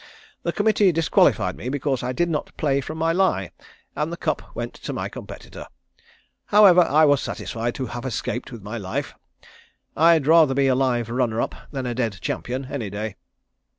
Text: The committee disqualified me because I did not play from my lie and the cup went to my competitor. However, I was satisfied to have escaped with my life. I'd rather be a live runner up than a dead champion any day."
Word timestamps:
The 0.41 0.51
committee 0.51 0.91
disqualified 0.91 1.55
me 1.55 1.69
because 1.69 2.01
I 2.01 2.11
did 2.11 2.27
not 2.27 2.57
play 2.57 2.81
from 2.81 2.97
my 2.97 3.11
lie 3.11 3.51
and 3.95 4.11
the 4.11 4.17
cup 4.17 4.55
went 4.55 4.73
to 4.73 4.93
my 4.93 5.09
competitor. 5.09 5.67
However, 6.45 6.81
I 6.81 7.05
was 7.05 7.21
satisfied 7.21 7.75
to 7.75 7.85
have 7.85 8.03
escaped 8.03 8.51
with 8.51 8.63
my 8.63 8.79
life. 8.79 9.13
I'd 9.95 10.25
rather 10.25 10.55
be 10.55 10.65
a 10.65 10.73
live 10.73 11.07
runner 11.11 11.39
up 11.39 11.53
than 11.69 11.85
a 11.85 11.93
dead 11.93 12.17
champion 12.19 12.65
any 12.65 12.89
day." 12.89 13.17